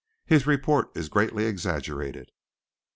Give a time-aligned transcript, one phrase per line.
[0.25, 2.31] His report is greatly exaggerated."